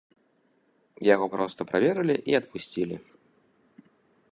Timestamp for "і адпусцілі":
2.33-2.95